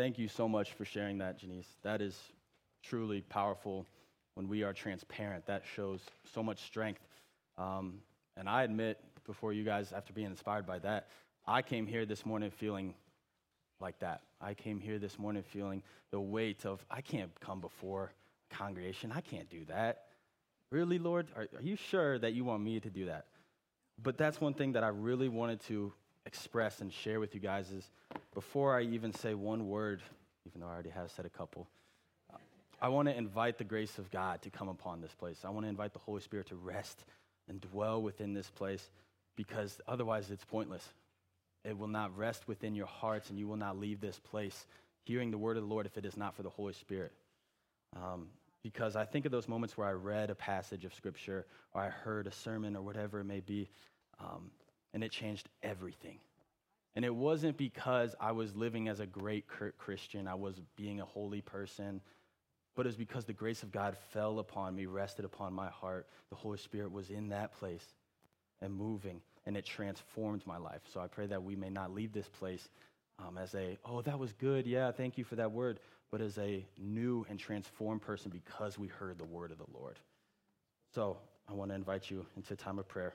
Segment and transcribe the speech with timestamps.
[0.00, 1.66] Thank you so much for sharing that, Janice.
[1.82, 2.18] That is
[2.82, 3.84] truly powerful
[4.32, 5.44] when we are transparent.
[5.44, 6.00] That shows
[6.32, 7.02] so much strength.
[7.58, 8.00] Um,
[8.34, 11.08] and I admit, before you guys, after being inspired by that,
[11.46, 12.94] I came here this morning feeling
[13.78, 14.22] like that.
[14.40, 18.10] I came here this morning feeling the weight of, I can't come before
[18.48, 19.12] congregation.
[19.14, 20.04] I can't do that.
[20.70, 21.26] Really, Lord?
[21.36, 23.26] Are, are you sure that you want me to do that?
[24.02, 25.92] But that's one thing that I really wanted to
[26.26, 27.90] express and share with you guys is
[28.34, 30.02] before I even say one word,
[30.46, 31.66] even though I already have said a couple,
[32.82, 35.38] I want to invite the grace of God to come upon this place.
[35.44, 37.04] I want to invite the Holy Spirit to rest
[37.48, 38.90] and dwell within this place
[39.36, 40.86] because otherwise it's pointless.
[41.64, 44.66] It will not rest within your hearts and you will not leave this place
[45.04, 47.12] hearing the word of the Lord if it is not for the Holy Spirit.
[47.96, 48.28] Um,
[48.62, 51.88] because I think of those moments where I read a passage of Scripture or I
[51.88, 53.68] heard a sermon or whatever it may be,
[54.20, 54.50] um,
[54.92, 56.18] and it changed everything.
[56.96, 59.46] And it wasn't because I was living as a great
[59.78, 62.00] Christian, I was being a holy person,
[62.74, 66.06] but it was because the grace of God fell upon me, rested upon my heart.
[66.30, 67.84] The Holy Spirit was in that place
[68.60, 70.80] and moving, and it transformed my life.
[70.92, 72.68] So I pray that we may not leave this place
[73.18, 74.66] um, as a, oh, that was good.
[74.66, 75.78] Yeah, thank you for that word
[76.10, 79.98] but as a new and transformed person because we heard the word of the Lord.
[80.94, 83.14] So I want to invite you into a time of prayer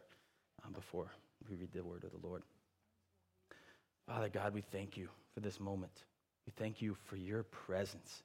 [0.65, 1.11] um, before
[1.49, 2.43] we read the word of the Lord.
[4.07, 6.03] Father God, we thank you for this moment.
[6.45, 8.23] We thank you for your presence.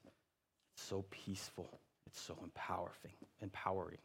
[0.75, 1.79] It's so peaceful.
[2.07, 3.15] It's so empowering.
[3.41, 3.97] Empowering.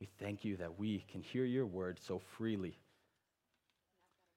[0.00, 2.76] We thank you that we can hear your word so freely.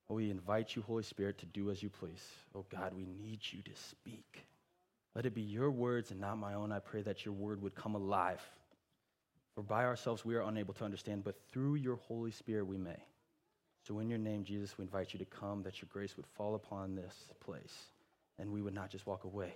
[0.08, 2.24] We invite you, Holy Spirit, to do as you please.
[2.54, 4.46] Oh God, we need you to speak.
[5.16, 6.72] Let it be your words and not my own.
[6.72, 8.42] I pray that your word would come alive.
[9.56, 12.98] For by ourselves we are unable to understand, but through your Holy Spirit we may.
[13.88, 16.56] So, in your name, Jesus, we invite you to come, that your grace would fall
[16.56, 17.88] upon this place,
[18.40, 19.54] and we would not just walk away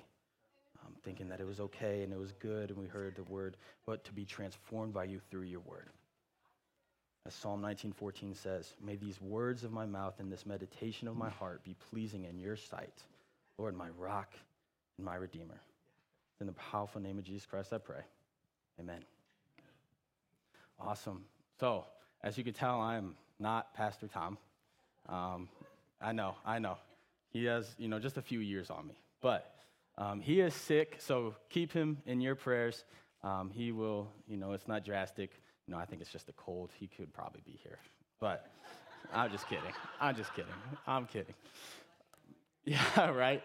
[0.86, 3.58] um, thinking that it was okay and it was good and we heard the word,
[3.86, 5.90] but to be transformed by you through your word.
[7.26, 11.30] As Psalm 19:14 says, "May these words of my mouth and this meditation of my
[11.30, 13.04] heart be pleasing in your sight,
[13.58, 14.34] Lord, my rock
[14.98, 15.60] and my Redeemer.
[16.40, 18.02] In the powerful name of Jesus Christ, I pray.
[18.80, 19.04] Amen.
[20.80, 21.26] Awesome.
[21.60, 21.86] So,
[22.24, 24.38] as you can tell, I'm not Pastor Tom.
[25.08, 25.50] Um,
[26.02, 26.78] I know, I know.
[27.32, 28.96] He has, you know, just a few years on me.
[29.22, 29.54] But
[29.98, 32.86] um, he is sick, so keep him in your prayers.
[33.24, 35.32] Um, he will, you know, it's not drastic.
[35.68, 36.72] You know, I think it's just a cold.
[36.80, 37.80] He could probably be here.
[38.20, 38.50] But
[39.14, 39.74] I'm just kidding.
[40.00, 40.52] I'm just kidding.
[40.88, 41.36] I'm kidding.
[42.66, 43.42] Yeah, right?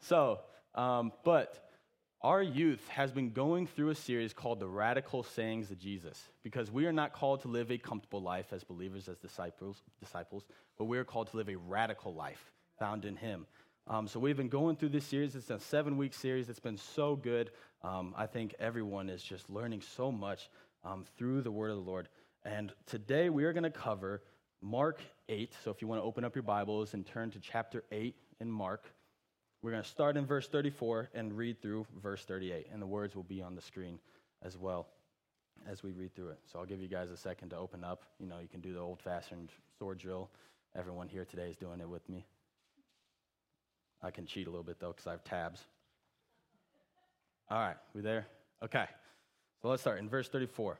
[0.00, 0.40] So,
[0.74, 1.65] um, but
[2.22, 6.70] our youth has been going through a series called The Radical Sayings of Jesus because
[6.70, 10.44] we are not called to live a comfortable life as believers, as disciples, disciples
[10.78, 13.46] but we are called to live a radical life found in Him.
[13.86, 15.36] Um, so we've been going through this series.
[15.36, 16.48] It's a seven week series.
[16.48, 17.50] It's been so good.
[17.82, 20.48] Um, I think everyone is just learning so much
[20.84, 22.08] um, through the Word of the Lord.
[22.44, 24.22] And today we are going to cover
[24.60, 25.52] Mark 8.
[25.64, 28.50] So if you want to open up your Bibles and turn to chapter 8 in
[28.50, 28.84] Mark.
[29.66, 33.16] We're going to start in verse 34 and read through verse 38, and the words
[33.16, 33.98] will be on the screen
[34.40, 34.86] as well
[35.68, 36.38] as we read through it.
[36.44, 38.04] So I'll give you guys a second to open up.
[38.20, 40.30] You know, you can do the old fashioned sword drill.
[40.76, 42.24] Everyone here today is doing it with me.
[44.04, 45.58] I can cheat a little bit though, because I have tabs.
[47.50, 48.28] All right, we there?
[48.62, 48.86] Okay.
[49.62, 50.78] So let's start in verse 34.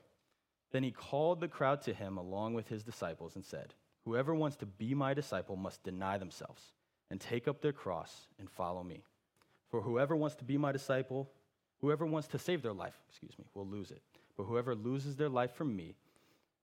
[0.71, 3.73] Then he called the crowd to him along with his disciples and said,
[4.05, 6.71] Whoever wants to be my disciple must deny themselves
[7.09, 9.03] and take up their cross and follow me.
[9.69, 11.29] For whoever wants to be my disciple,
[11.81, 14.01] whoever wants to save their life, excuse me, will lose it.
[14.35, 15.95] But whoever loses their life from me,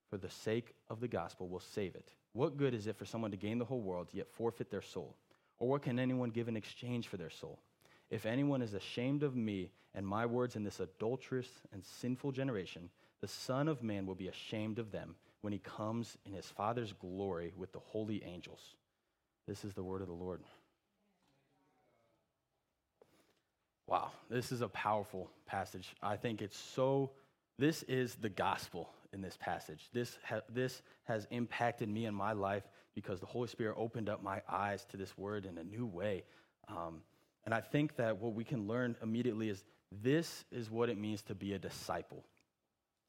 [0.09, 2.13] for the sake of the gospel, will save it.
[2.33, 5.17] What good is it for someone to gain the whole world, yet forfeit their soul?
[5.59, 7.59] Or what can anyone give in exchange for their soul?
[8.11, 12.91] If anyone is ashamed of me and my words in this adulterous and sinful generation,
[13.21, 16.93] the Son of Man will be ashamed of them when he comes in his Father's
[16.93, 18.75] glory with the holy angels.
[19.47, 20.41] This is the word of the Lord.
[23.87, 25.95] Wow, this is a powerful passage.
[26.03, 27.11] I think it's so,
[27.59, 29.89] this is the gospel in this passage.
[29.93, 32.65] This, ha, this has impacted me in my life
[32.95, 36.25] because the Holy Spirit opened up my eyes to this word in a new way.
[36.69, 37.03] Um,
[37.45, 39.63] and I think that what we can learn immediately is
[40.03, 42.25] this is what it means to be a disciple.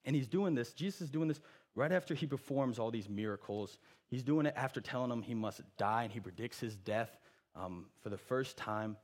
[0.03, 1.39] And he's doing this, Jesus is doing this
[1.75, 3.77] right after he performs all these miracles.
[4.07, 7.19] He's doing it after telling them he must die, and he predicts his death
[7.55, 8.97] um, for the first time.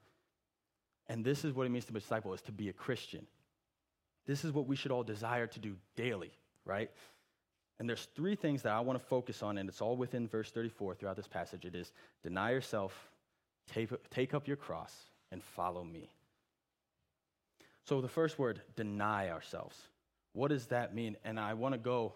[1.07, 3.27] And this is what it means to be a disciple, is to be a Christian.
[4.25, 6.31] This is what we should all desire to do daily,
[6.63, 6.89] right?
[7.79, 10.51] And there's three things that I want to focus on, and it's all within verse
[10.51, 11.65] 34 throughout this passage.
[11.65, 11.91] It is
[12.23, 13.09] deny yourself,
[13.73, 14.93] take, take up your cross,
[15.31, 16.11] and follow me.
[17.83, 19.75] So, the first word, deny ourselves.
[20.33, 21.17] What does that mean?
[21.25, 22.13] And I want to go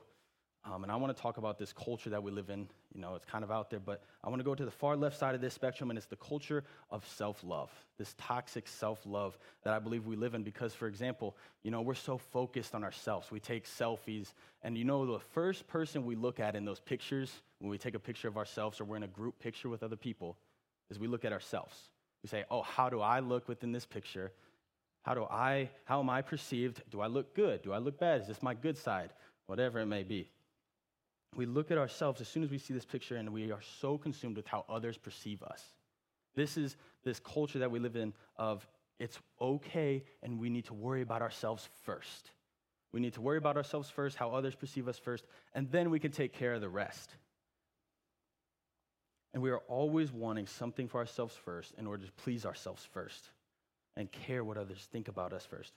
[0.68, 2.68] um, and I want to talk about this culture that we live in.
[2.94, 4.96] You know, it's kind of out there, but I want to go to the far
[4.96, 7.70] left side of this spectrum, and it's the culture of self love,
[8.00, 10.42] this toxic self love that I believe we live in.
[10.42, 13.30] Because, for example, you know, we're so focused on ourselves.
[13.30, 14.34] We take selfies,
[14.64, 17.94] and you know, the first person we look at in those pictures, when we take
[17.94, 20.36] a picture of ourselves or we're in a group picture with other people,
[20.90, 21.78] is we look at ourselves.
[22.24, 24.32] We say, oh, how do I look within this picture?
[25.04, 26.82] How do I, how am I perceived?
[26.90, 27.62] Do I look good?
[27.62, 28.22] Do I look bad?
[28.22, 29.12] Is this my good side?
[29.46, 30.28] Whatever it may be
[31.36, 33.98] we look at ourselves as soon as we see this picture and we are so
[33.98, 35.64] consumed with how others perceive us.
[36.36, 38.68] This is this culture that we live in of
[39.00, 42.32] it's okay and we need to worry about ourselves first.
[42.94, 46.00] We need to worry about ourselves first, how others perceive us first, and then we
[46.00, 47.12] can take care of the rest.
[49.34, 53.32] And we are always wanting something for ourselves first in order to please ourselves first
[53.98, 55.74] and care what others think about us first.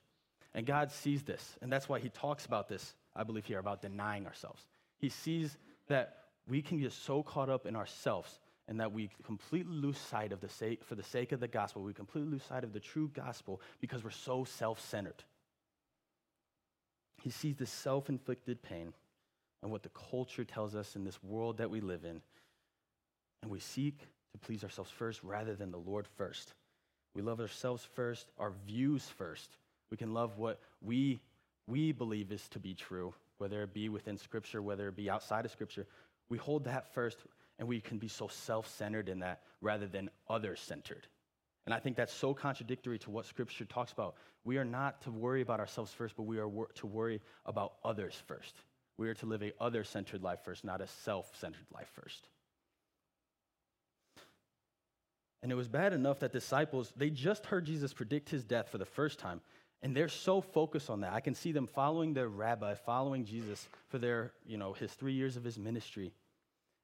[0.54, 3.82] And God sees this, and that's why He talks about this, I believe, here about
[3.82, 4.62] denying ourselves.
[4.98, 5.56] He sees
[5.88, 6.18] that
[6.48, 10.40] we can get so caught up in ourselves and that we completely lose sight of
[10.40, 13.10] the sake, for the sake of the gospel, we completely lose sight of the true
[13.14, 15.24] gospel because we're so self centered.
[17.22, 18.92] He sees the self inflicted pain
[19.62, 22.20] and what the culture tells us in this world that we live in.
[23.42, 23.98] And we seek
[24.32, 26.54] to please ourselves first rather than the Lord first.
[27.14, 29.56] We love ourselves first, our views first.
[29.90, 31.20] We can love what we,
[31.66, 35.44] we believe is to be true whether it be within Scripture, whether it be outside
[35.44, 35.86] of Scripture,
[36.28, 37.18] we hold that first
[37.58, 41.06] and we can be so self centered in that rather than other centered.
[41.66, 44.14] And I think that's so contradictory to what Scripture talks about.
[44.44, 47.74] We are not to worry about ourselves first, but we are wor- to worry about
[47.84, 48.54] others first.
[48.96, 52.28] We are to live a other centered life first, not a self centered life first.
[55.42, 58.78] And it was bad enough that disciples, they just heard Jesus predict his death for
[58.78, 59.40] the first time.
[59.82, 61.12] And they're so focused on that.
[61.12, 65.12] I can see them following their rabbi, following Jesus for their, you know, his three
[65.12, 66.12] years of his ministry.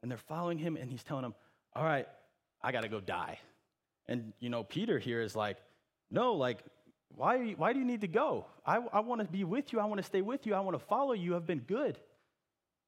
[0.03, 1.35] And they're following him, and he's telling them,
[1.75, 2.07] All right,
[2.63, 3.39] I got to go die.
[4.07, 5.57] And, you know, Peter here is like,
[6.11, 6.61] No, like,
[7.17, 8.47] why, why do you need to go?
[8.67, 9.81] I, I want to be with you.
[9.81, 10.55] I want to stay with you.
[10.55, 11.37] I want to follow you.
[11.37, 11.99] I've been good.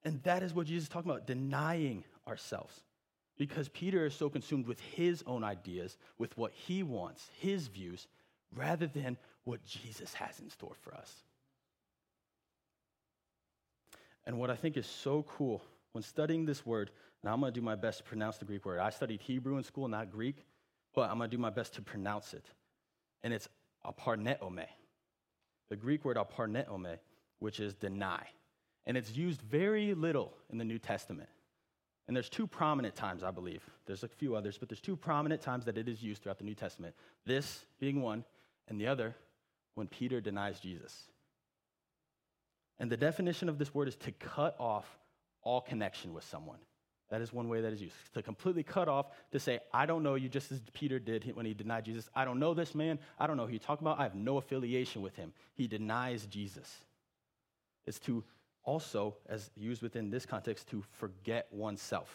[0.04, 2.82] And that is what Jesus is talking about denying ourselves.
[3.38, 8.06] Because Peter is so consumed with his own ideas, with what he wants, his views,
[8.54, 11.22] rather than what Jesus has in store for us.
[14.26, 15.62] And what I think is so cool
[15.92, 16.90] when studying this word,
[17.22, 18.80] now I'm going to do my best to pronounce the Greek word.
[18.80, 20.44] I studied Hebrew in school, not Greek,
[20.94, 22.44] but I'm going to do my best to pronounce it.
[23.22, 23.48] And it's
[23.86, 24.66] aparneomai,
[25.70, 26.98] the Greek word aparneomai,
[27.38, 28.26] which is deny.
[28.84, 31.28] And it's used very little in the New Testament.
[32.08, 33.62] And there's two prominent times, I believe.
[33.86, 36.44] There's a few others, but there's two prominent times that it is used throughout the
[36.44, 36.94] New Testament.
[37.24, 38.24] This being one,
[38.68, 39.14] and the other
[39.76, 41.04] when Peter denies Jesus.
[42.78, 44.86] And the definition of this word is to cut off
[45.42, 46.58] all connection with someone.
[47.10, 47.94] That is one way that is used.
[48.14, 51.46] To completely cut off, to say, I don't know you, just as Peter did when
[51.46, 52.08] he denied Jesus.
[52.14, 52.98] I don't know this man.
[53.18, 54.00] I don't know who you talk about.
[54.00, 55.32] I have no affiliation with him.
[55.54, 56.68] He denies Jesus.
[57.86, 58.24] It's to
[58.64, 62.10] also, as used within this context, to forget oneself.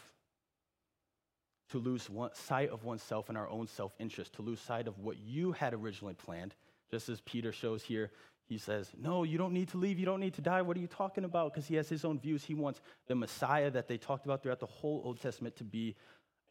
[1.69, 4.99] To lose one, sight of oneself and our own self interest, to lose sight of
[4.99, 6.53] what you had originally planned
[6.91, 8.11] just as Peter shows here,
[8.47, 9.97] he says, No, you don't need to leave.
[9.97, 10.61] You don't need to die.
[10.61, 11.53] What are you talking about?
[11.53, 12.43] Because he has his own views.
[12.43, 15.95] He wants the Messiah that they talked about throughout the whole Old Testament to be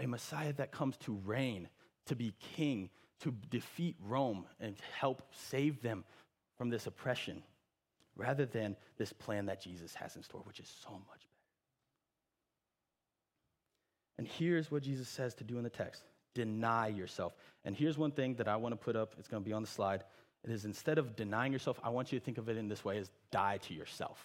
[0.00, 1.68] a Messiah that comes to reign,
[2.06, 2.88] to be king,
[3.20, 6.04] to defeat Rome and help save them
[6.56, 7.42] from this oppression,
[8.16, 11.26] rather than this plan that Jesus has in store, which is so much better.
[14.16, 16.02] And here's what Jesus says to do in the text
[16.34, 17.34] deny yourself.
[17.64, 19.62] And here's one thing that I want to put up, it's going to be on
[19.62, 20.04] the slide.
[20.44, 22.84] It is instead of denying yourself, I want you to think of it in this
[22.84, 24.18] way as die to yourself.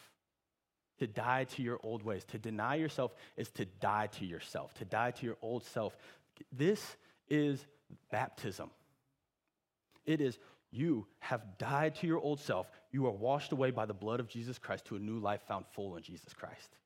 [1.00, 2.24] To die to your old ways.
[2.26, 5.96] To deny yourself is to die to yourself, to die to your old self.
[6.52, 6.96] This
[7.28, 7.66] is
[8.12, 8.70] baptism.
[10.06, 10.38] It is
[10.72, 12.70] you have died to your old self.
[12.92, 15.66] You are washed away by the blood of Jesus Christ to a new life found
[15.72, 16.78] full in Jesus Christ.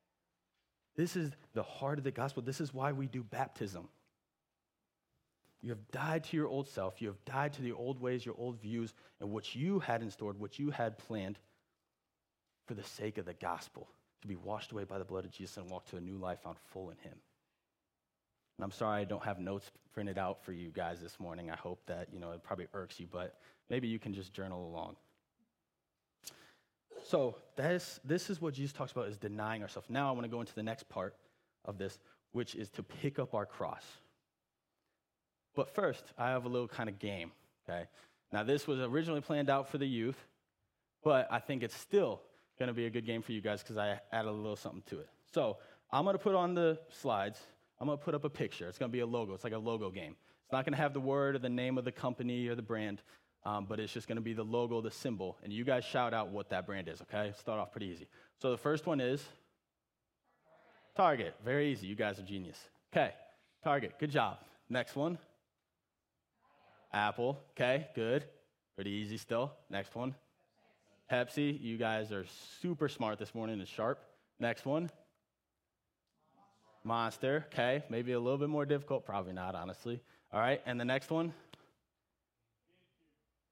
[0.96, 2.44] This is the heart of the gospel.
[2.44, 3.90] This is why we do baptism.
[5.62, 7.02] You have died to your old self.
[7.02, 10.10] You have died to the old ways, your old views, and what you had in
[10.10, 11.38] store, what you had planned
[12.66, 13.90] for the sake of the gospel,
[14.22, 16.40] to be washed away by the blood of Jesus and walk to a new life
[16.44, 17.18] found full in Him.
[18.58, 21.50] And I'm sorry I don't have notes printed out for you guys this morning.
[21.50, 23.38] I hope that, you know, it probably irks you, but
[23.70, 24.96] maybe you can just journal along.
[27.06, 29.90] So this, this is what Jesus talks about is denying ourselves.
[29.90, 31.16] Now I want to go into the next part
[31.66, 32.00] of this,
[32.34, 33.84] which is to pick up our cross.
[35.56, 37.32] But first, I have a little kind of game
[37.70, 37.86] Okay?
[38.32, 40.18] Now, this was originally planned out for the youth,
[41.04, 42.22] but I think it's still
[42.58, 44.84] going to be a good game for you guys because I added a little something
[44.90, 45.10] to it.
[45.34, 45.58] So,
[45.92, 47.40] I'm going to put on the slides,
[47.80, 48.68] I'm going to put up a picture.
[48.68, 49.34] It's going to be a logo.
[49.34, 50.16] It's like a logo game.
[50.44, 52.62] It's not going to have the word or the name of the company or the
[52.62, 53.02] brand,
[53.46, 55.38] um, but it's just going to be the logo, the symbol.
[55.44, 57.34] And you guys shout out what that brand is, okay?
[57.40, 58.08] Start off pretty easy.
[58.40, 59.24] So, the first one is
[60.96, 61.34] Target.
[61.44, 61.88] Very easy.
[61.88, 62.58] You guys are genius.
[62.94, 63.14] Okay,
[63.64, 63.94] Target.
[64.00, 64.38] Good job.
[64.70, 65.18] Next one.
[66.92, 67.40] Apple.
[67.52, 68.26] Okay, good.
[68.76, 69.52] Pretty easy still.
[69.70, 70.16] Next one.
[71.12, 71.60] Pepsi.
[71.62, 72.26] You guys are
[72.62, 74.00] super smart this morning and sharp.
[74.40, 74.90] Next one.
[76.84, 77.46] Monster.
[77.54, 79.06] Okay, maybe a little bit more difficult.
[79.06, 80.02] Probably not, honestly.
[80.32, 81.34] All right, and the next one.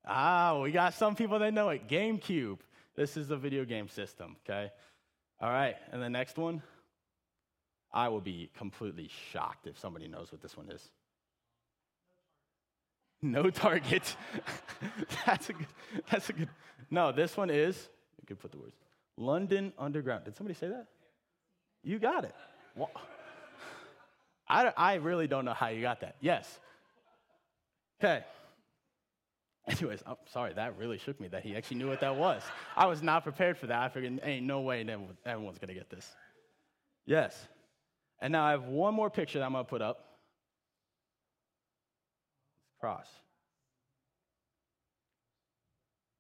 [0.06, 1.88] Ah, we got some people that know it.
[1.88, 2.60] GameCube.
[2.96, 4.72] This is a video game system, okay?
[5.42, 6.62] All right, and the next one.
[7.94, 10.90] I will be completely shocked if somebody knows what this one is.
[13.22, 14.16] No target.
[15.26, 15.68] that's a good.
[16.12, 16.50] That's a good.
[16.92, 17.90] No, this one is.
[18.22, 18.76] You could put the words.
[19.18, 20.26] London Underground.
[20.26, 20.86] Did somebody say that?
[21.84, 22.36] You got it.
[22.76, 22.92] Well,
[24.48, 26.16] I, I really don't know how you got that.
[26.22, 26.60] Yes.
[28.00, 28.24] Okay.
[29.68, 32.42] Anyways, I'm sorry, that really shook me that he actually knew what that was.
[32.76, 33.80] I was not prepared for that.
[33.80, 34.80] I figured, ain't no way
[35.26, 36.08] everyone's going to get this.
[37.06, 37.48] Yes.
[38.22, 40.07] And now I have one more picture that I'm going to put up
[42.80, 43.08] cross.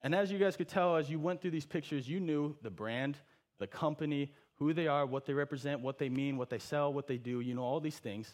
[0.01, 2.69] And as you guys could tell, as you went through these pictures, you knew the
[2.69, 3.17] brand,
[3.59, 7.07] the company, who they are, what they represent, what they mean, what they sell, what
[7.07, 8.33] they do, you know, all these things.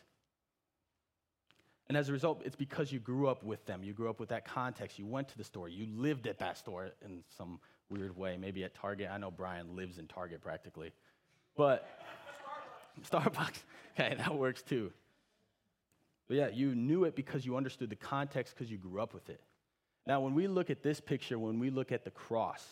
[1.87, 3.83] And as a result, it's because you grew up with them.
[3.83, 4.97] You grew up with that context.
[4.97, 5.67] You went to the store.
[5.67, 9.09] You lived at that store in some weird way, maybe at Target.
[9.11, 10.93] I know Brian lives in Target practically.
[11.57, 11.87] But
[13.09, 13.63] Starbucks,
[13.99, 14.91] okay, that works too.
[16.33, 19.29] But yeah, you knew it because you understood the context because you grew up with
[19.29, 19.39] it.
[20.07, 22.65] Now, when we look at this picture, when we look at the cross,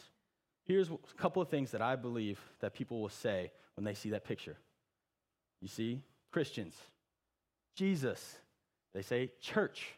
[0.64, 4.10] here's a couple of things that I believe that people will say when they see
[4.10, 4.58] that picture.
[5.62, 6.02] You see,
[6.32, 6.74] Christians,
[7.76, 8.36] Jesus,
[8.96, 9.90] they say church.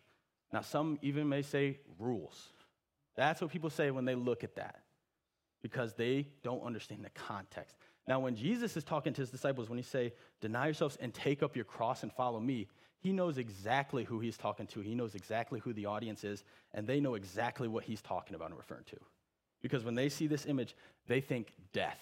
[0.51, 2.49] Now, some even may say rules.
[3.15, 4.81] That's what people say when they look at that
[5.61, 7.77] because they don't understand the context.
[8.07, 11.41] Now, when Jesus is talking to his disciples, when he say, deny yourselves and take
[11.41, 12.67] up your cross and follow me,
[12.99, 14.81] he knows exactly who he's talking to.
[14.81, 16.43] He knows exactly who the audience is,
[16.73, 18.97] and they know exactly what he's talking about and referring to.
[19.61, 20.75] Because when they see this image,
[21.07, 21.99] they think death.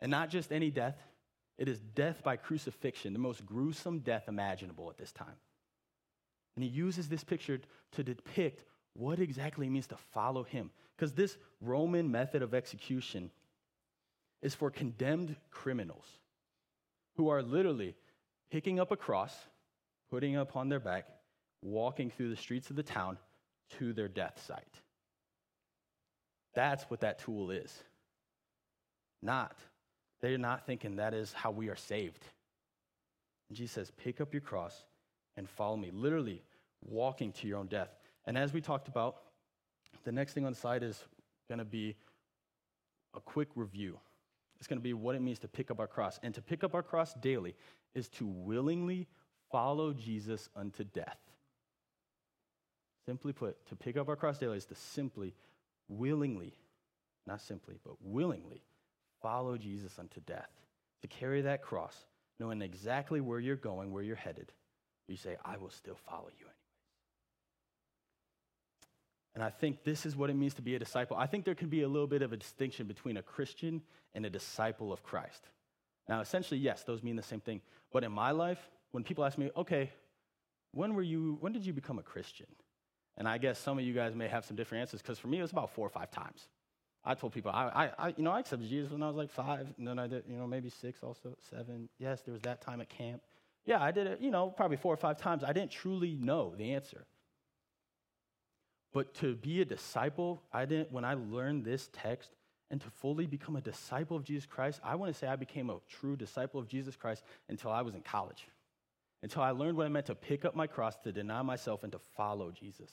[0.00, 0.96] And not just any death,
[1.58, 5.36] it is death by crucifixion, the most gruesome death imaginable at this time.
[6.54, 7.60] And he uses this picture
[7.92, 10.70] to depict what exactly it means to follow him.
[10.96, 13.30] Because this Roman method of execution
[14.42, 16.04] is for condemned criminals
[17.16, 17.94] who are literally
[18.50, 19.34] picking up a cross,
[20.10, 21.06] putting it upon their back,
[21.62, 23.18] walking through the streets of the town
[23.78, 24.80] to their death site.
[26.54, 27.72] That's what that tool is.
[29.22, 29.56] Not.
[30.20, 32.24] They're not thinking that is how we are saved.
[33.48, 34.84] And Jesus says, pick up your cross
[35.36, 35.90] and follow me.
[35.92, 36.42] Literally,
[36.84, 37.90] walking to your own death.
[38.26, 39.16] And as we talked about,
[40.04, 41.02] the next thing on the side is
[41.48, 41.96] going to be
[43.14, 43.98] a quick review.
[44.58, 46.18] It's going to be what it means to pick up our cross.
[46.22, 47.54] And to pick up our cross daily
[47.94, 49.06] is to willingly
[49.50, 51.18] follow Jesus unto death.
[53.04, 55.34] Simply put, to pick up our cross daily is to simply,
[55.88, 56.54] willingly,
[57.26, 58.62] not simply, but willingly
[59.22, 60.50] follow Jesus unto death.
[61.02, 62.06] To carry that cross,
[62.40, 64.52] knowing exactly where you're going, where you're headed.
[65.06, 66.46] You say, I will still follow you
[69.36, 71.14] and I think this is what it means to be a disciple.
[71.18, 73.82] I think there can be a little bit of a distinction between a Christian
[74.14, 75.50] and a disciple of Christ.
[76.08, 77.60] Now, essentially, yes, those mean the same thing.
[77.92, 79.92] But in my life, when people ask me, okay,
[80.72, 82.46] when were you, when did you become a Christian?
[83.18, 85.38] And I guess some of you guys may have some different answers because for me,
[85.38, 86.48] it was about four or five times.
[87.04, 89.68] I told people, I, I, you know, I accepted Jesus when I was like five,
[89.76, 91.90] and then I did, you know, maybe six, also seven.
[91.98, 93.20] Yes, there was that time at camp.
[93.66, 95.44] Yeah, I did it, you know, probably four or five times.
[95.44, 97.04] I didn't truly know the answer.
[98.96, 102.30] But to be a disciple, I didn't, when I learned this text
[102.70, 105.68] and to fully become a disciple of Jesus Christ, I want to say I became
[105.68, 108.48] a true disciple of Jesus Christ until I was in college.
[109.22, 111.92] Until I learned what it meant to pick up my cross, to deny myself, and
[111.92, 112.90] to follow Jesus.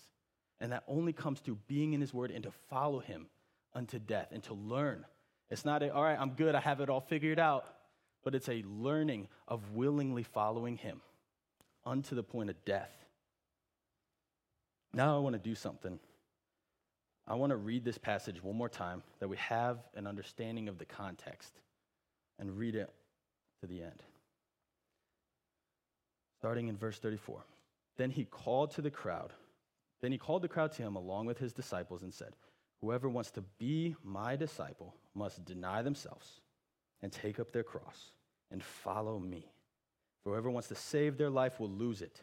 [0.60, 3.28] And that only comes through being in his word and to follow him
[3.74, 5.06] unto death and to learn.
[5.50, 7.66] It's not a, all right, I'm good, I have it all figured out,
[8.26, 11.00] but it's a learning of willingly following him
[11.86, 13.03] unto the point of death.
[14.94, 16.00] Now I want to do something.
[17.28, 20.78] I want to read this passage one more time that we have an understanding of
[20.78, 21.54] the context
[22.38, 22.94] and read it
[23.62, 24.04] to the end.
[26.40, 27.46] Starting in verse 34.
[27.98, 29.32] Then he called to the crowd.
[30.02, 32.36] Then he called the crowd to him along with his disciples and said,
[32.82, 36.42] Whoever wants to be my disciple must deny themselves
[37.02, 38.12] and take up their cross
[38.52, 39.48] and follow me.
[40.22, 42.22] For whoever wants to save their life will lose it.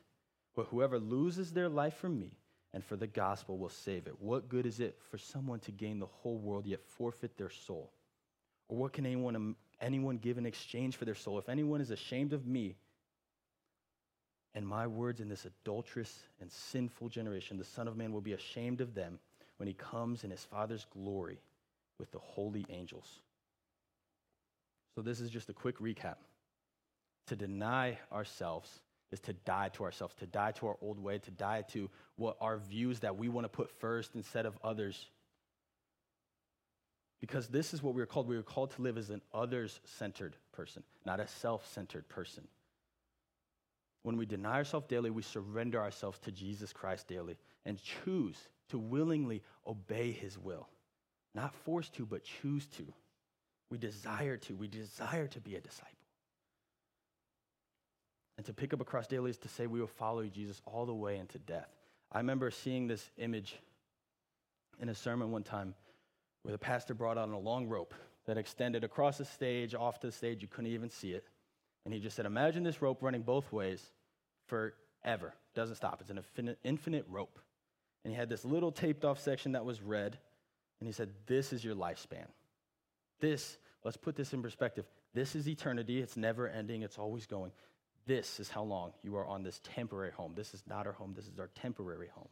[0.55, 2.40] But whoever loses their life for me
[2.73, 4.15] and for the gospel will save it.
[4.21, 7.91] What good is it for someone to gain the whole world yet forfeit their soul?
[8.69, 11.39] Or what can anyone, um, anyone give in exchange for their soul?
[11.39, 12.77] If anyone is ashamed of me,
[14.55, 18.33] and my words in this adulterous and sinful generation, the Son of Man will be
[18.33, 19.19] ashamed of them
[19.59, 21.41] when he comes in his Father's glory
[21.99, 23.21] with the holy angels.
[24.95, 26.17] So, this is just a quick recap.
[27.29, 28.81] To deny ourselves
[29.13, 32.37] is to die to ourselves, to die to our old way, to die to what
[32.41, 35.07] our views that we want to put first instead of others.
[37.21, 38.29] Because this is what we are called.
[38.29, 42.47] We are called to live as an others centered person, not a self centered person.
[44.03, 47.37] When we deny ourselves daily, we surrender ourselves to Jesus Christ daily
[47.67, 48.39] and choose
[48.71, 50.69] to willingly obey his will.
[51.35, 52.93] Not forced to, but choose to.
[53.71, 54.57] We desire to.
[54.57, 56.00] We desire to be a disciple.
[58.41, 60.87] And to pick up a cross daily is to say we will follow Jesus all
[60.87, 61.69] the way into death.
[62.11, 63.55] I remember seeing this image
[64.81, 65.75] in a sermon one time
[66.43, 67.93] where the pastor brought out a long rope
[68.25, 70.41] that extended across the stage, off the stage.
[70.41, 71.27] You couldn't even see it.
[71.85, 73.85] And he just said, Imagine this rope running both ways
[74.47, 75.35] forever.
[75.55, 76.01] Doesn't stop.
[76.01, 77.39] It's an infinite, infinite rope.
[78.07, 80.17] And he had this little taped off section that was red.
[80.81, 82.25] And he said, This is your lifespan.
[83.21, 84.87] This, let's put this in perspective.
[85.13, 86.01] This is eternity.
[86.01, 87.53] It's never ending, it's always going.
[88.07, 90.33] This is how long you are on this temporary home.
[90.35, 92.29] This is not our home, this is our temporary home.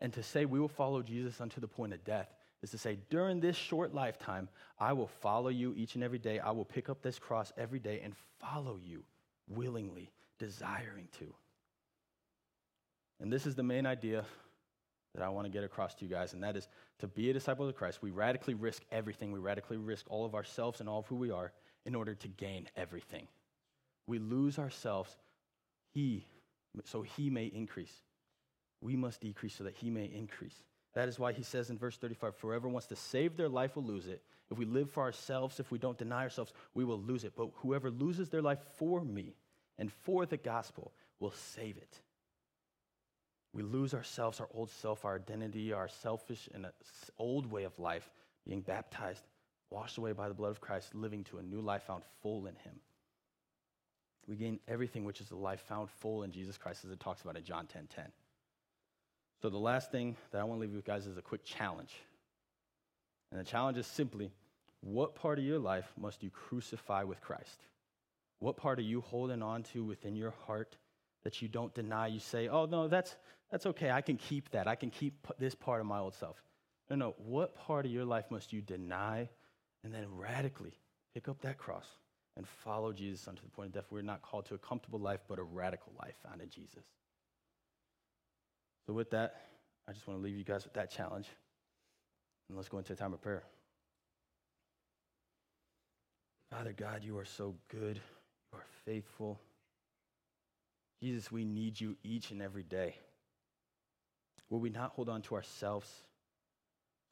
[0.00, 2.28] And to say we will follow Jesus unto the point of death
[2.62, 4.48] is to say, during this short lifetime,
[4.78, 6.38] I will follow you each and every day.
[6.38, 9.04] I will pick up this cross every day and follow you
[9.48, 11.34] willingly, desiring to.
[13.20, 14.24] And this is the main idea
[15.14, 16.66] that I want to get across to you guys, and that is
[16.98, 19.30] to be a disciple of Christ, we radically risk everything.
[19.30, 21.52] We radically risk all of ourselves and all of who we are
[21.84, 23.28] in order to gain everything.
[24.06, 25.16] We lose ourselves,
[25.92, 26.26] He,
[26.84, 27.94] so He may increase.
[28.80, 30.64] We must decrease so that He may increase.
[30.94, 33.84] That is why he says in verse 35 Whoever wants to save their life will
[33.84, 34.22] lose it.
[34.50, 37.32] If we live for ourselves, if we don't deny ourselves, we will lose it.
[37.36, 39.34] But whoever loses their life for me
[39.78, 42.00] and for the gospel will save it.
[43.52, 46.66] We lose ourselves, our old self, our identity, our selfish and
[47.18, 48.10] old way of life,
[48.46, 49.24] being baptized,
[49.70, 52.54] washed away by the blood of Christ, living to a new life found full in
[52.56, 52.74] Him.
[54.26, 57.22] We gain everything which is the life found full in Jesus Christ, as it talks
[57.22, 58.04] about in John 10 10.
[59.42, 61.92] So, the last thing that I want to leave you guys is a quick challenge.
[63.30, 64.32] And the challenge is simply
[64.80, 67.66] what part of your life must you crucify with Christ?
[68.38, 70.76] What part are you holding on to within your heart
[71.24, 72.06] that you don't deny?
[72.08, 73.16] You say, oh, no, that's,
[73.50, 73.90] that's okay.
[73.90, 74.68] I can keep that.
[74.68, 76.42] I can keep this part of my old self.
[76.90, 77.14] No, no.
[77.18, 79.30] What part of your life must you deny
[79.82, 80.74] and then radically
[81.14, 81.86] pick up that cross
[82.36, 83.84] and follow Jesus unto the point of death?
[83.90, 86.84] We're not called to a comfortable life, but a radical life found in Jesus.
[88.86, 89.42] So, with that,
[89.88, 91.26] I just want to leave you guys with that challenge.
[92.48, 93.42] And let's go into a time of prayer.
[96.50, 97.96] Father God, you are so good.
[97.96, 99.40] You are faithful.
[101.02, 102.96] Jesus, we need you each and every day.
[104.50, 105.88] Will we not hold on to ourselves,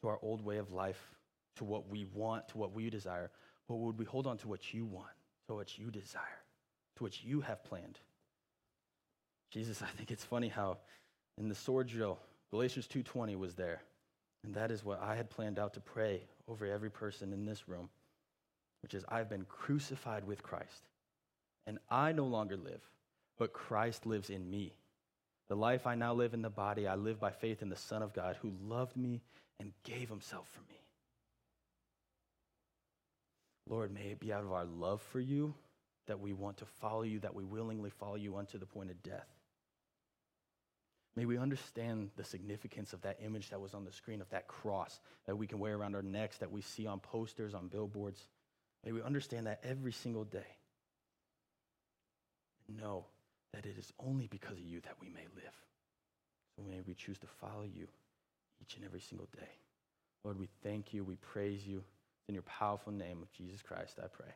[0.01, 1.01] to our old way of life,
[1.57, 3.31] to what we want, to what we desire,
[3.69, 5.13] but would we hold on to what you want,
[5.49, 6.43] to what you desire,
[6.97, 7.99] to what you have planned?
[9.51, 10.79] Jesus, I think it's funny how
[11.39, 12.19] in the sword drill,
[12.51, 13.83] Galatians 2:20 was there.
[14.45, 17.69] And that is what I had planned out to pray over every person in this
[17.69, 17.89] room,
[18.83, 20.89] which is I've been crucified with Christ.
[21.67, 22.83] And I no longer live,
[23.39, 24.75] but Christ lives in me.
[25.49, 28.03] The life I now live in the body, I live by faith in the Son
[28.03, 29.23] of God who loved me
[29.61, 30.82] and gave himself for me.
[33.69, 35.55] Lord, may it be out of our love for you
[36.07, 39.03] that we want to follow you, that we willingly follow you unto the point of
[39.03, 39.29] death.
[41.15, 44.49] May we understand the significance of that image that was on the screen of that
[44.49, 48.27] cross that we can wear around our necks, that we see on posters, on billboards.
[48.85, 50.57] May we understand that every single day.
[52.67, 53.05] And know
[53.53, 55.55] that it is only because of you that we may live.
[56.57, 57.89] So may we choose to follow you
[58.63, 59.51] each and every single day.
[60.25, 61.05] Lord, we thank you.
[61.05, 61.85] We praise you.
[62.29, 64.33] In your powerful name of Jesus Christ, I pray.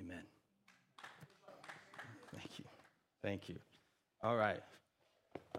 [0.00, 0.22] Amen.
[2.34, 2.64] Thank you.
[3.22, 3.56] Thank you.
[4.22, 4.60] All right.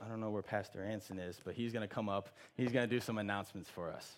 [0.04, 2.30] I don't know where Pastor Anson is, but he's going to come up.
[2.56, 4.16] He's going to do some announcements for us.